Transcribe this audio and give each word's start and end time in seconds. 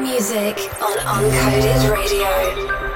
music 0.00 0.56
on 0.82 0.96
Uncoded 0.98 1.90
Radio. 1.90 2.89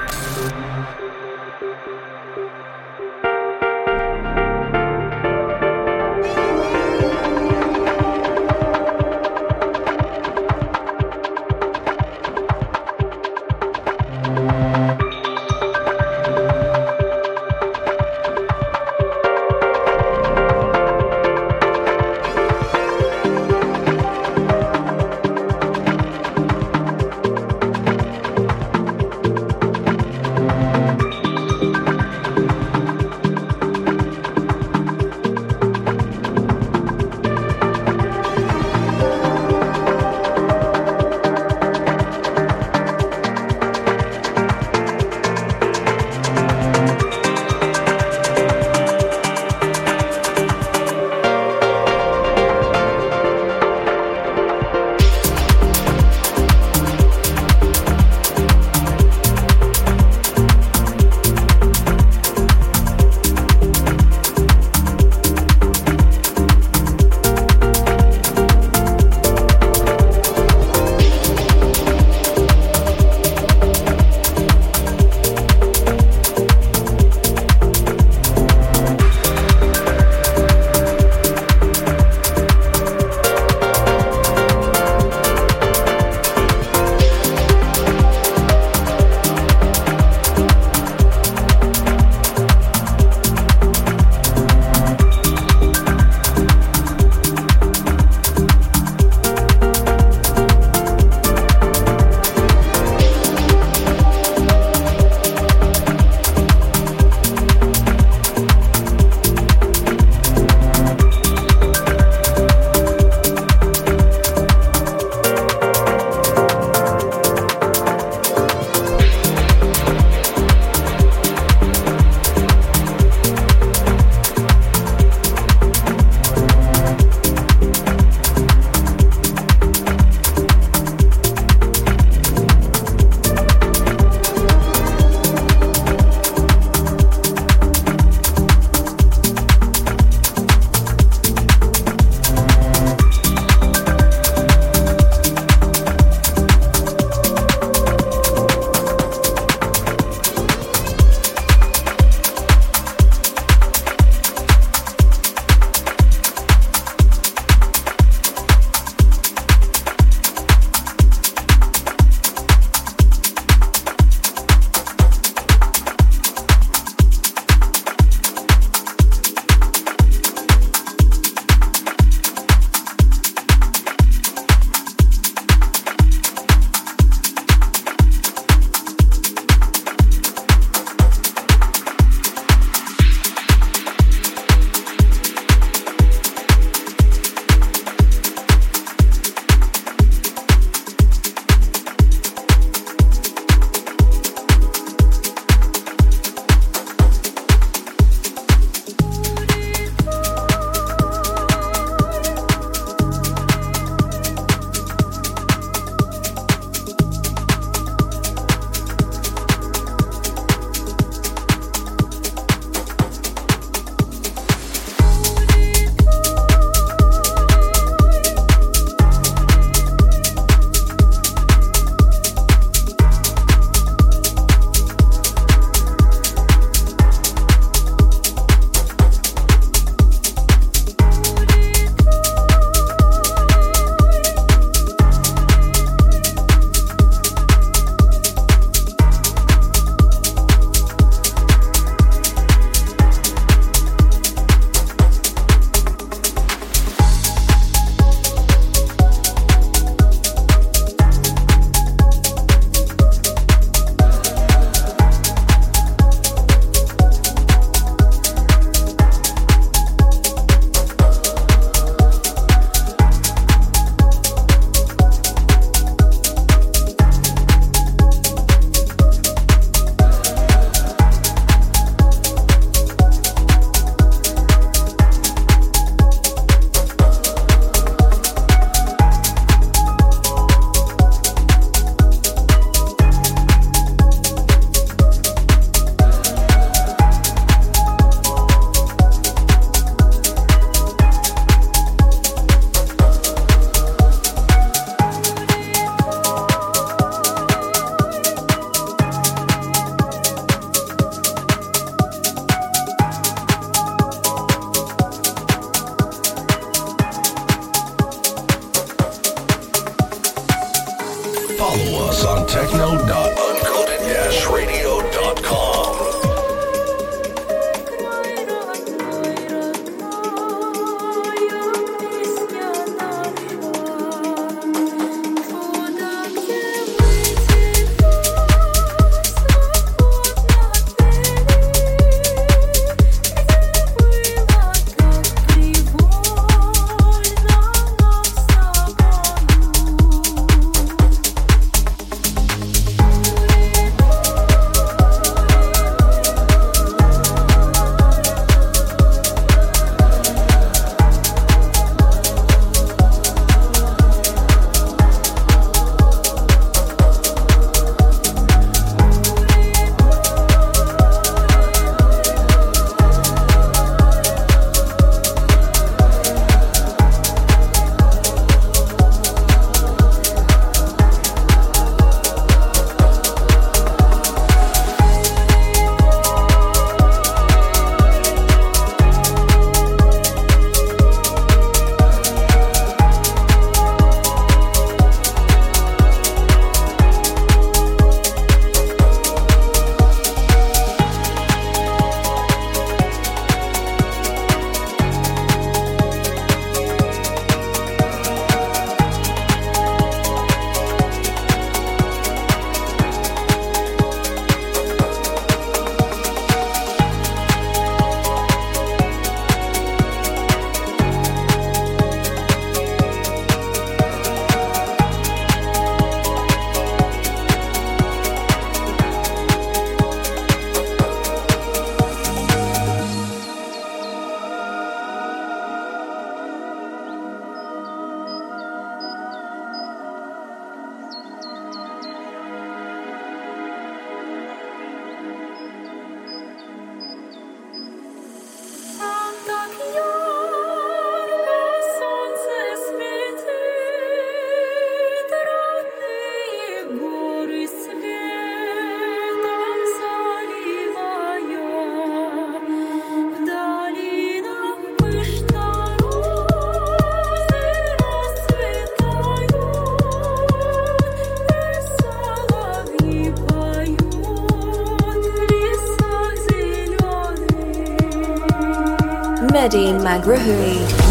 Mehdi 469.65 469.93
Maghraoui. 469.97 471.04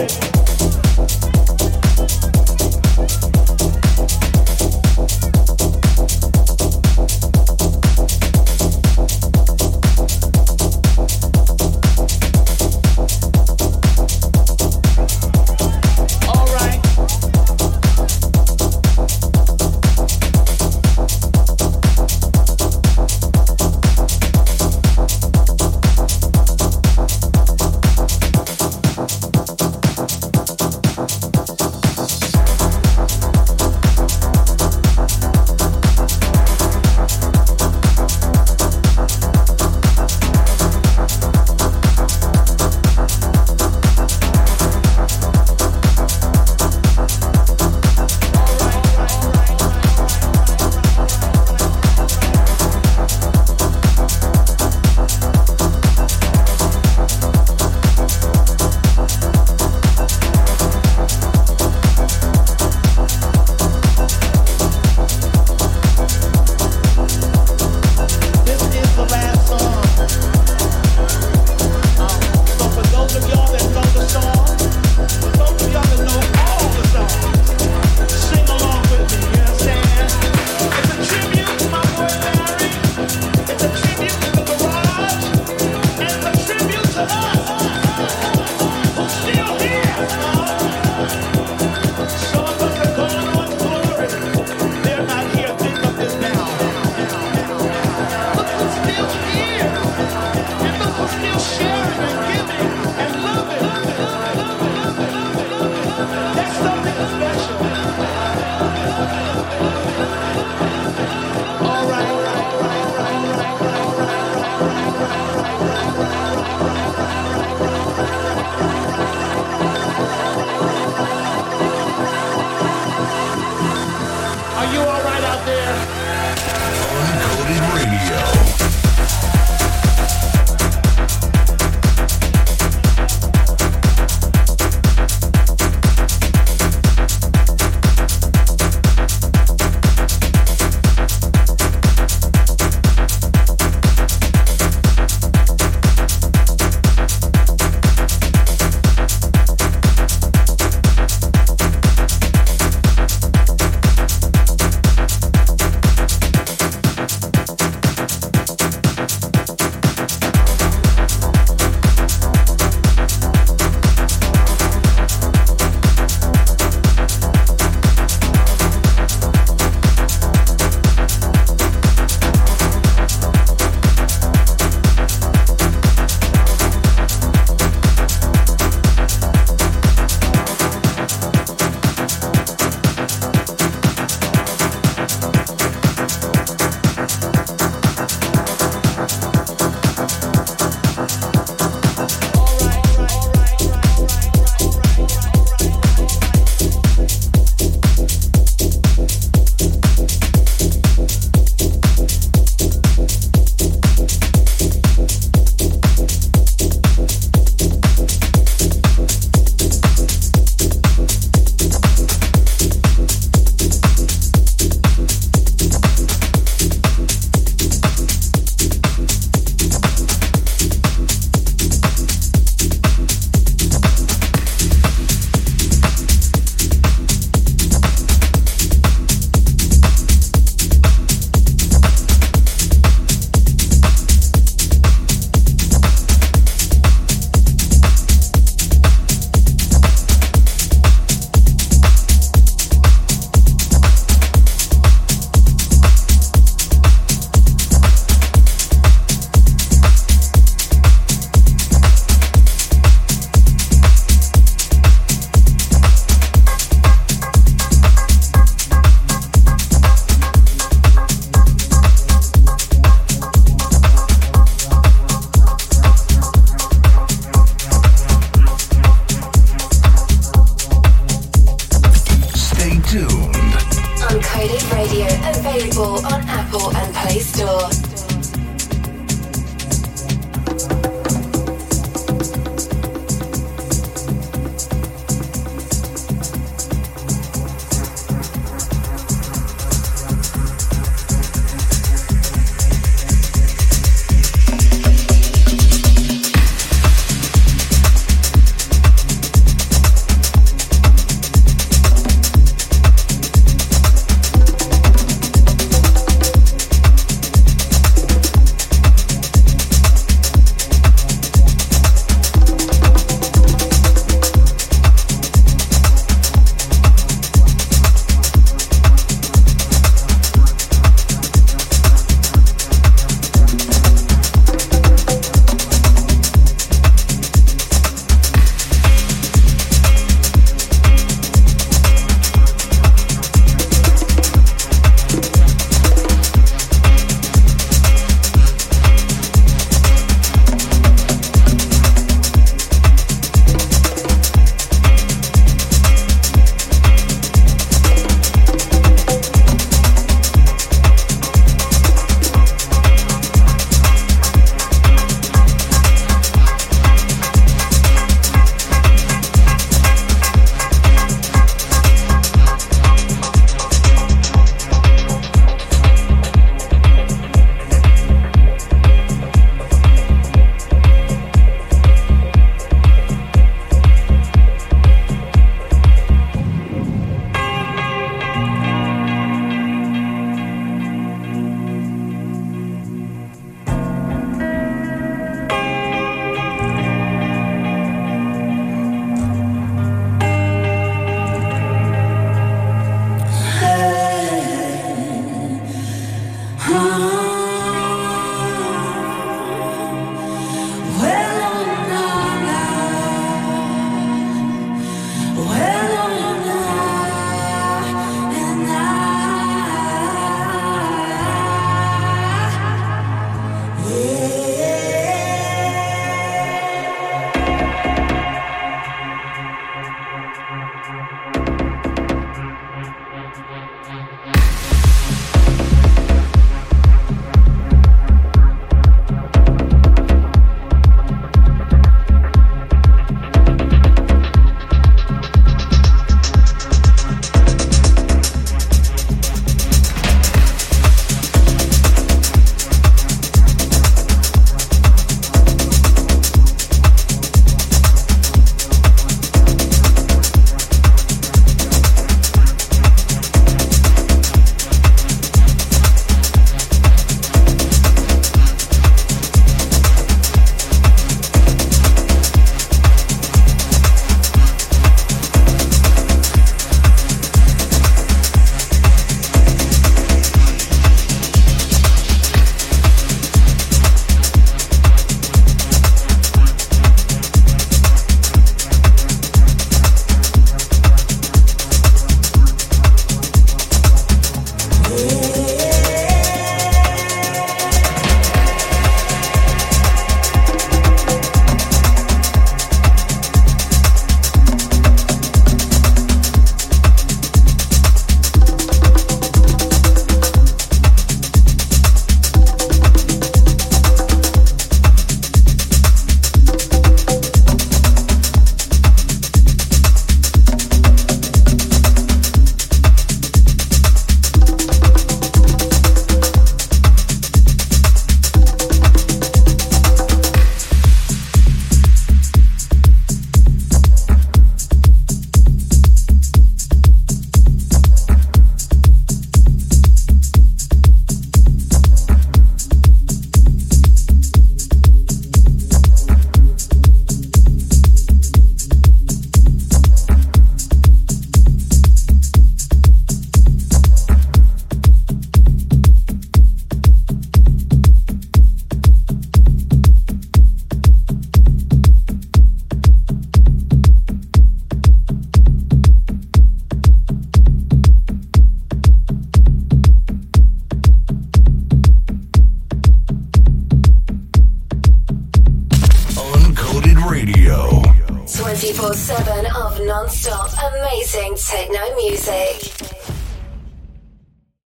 baby. 0.00 0.39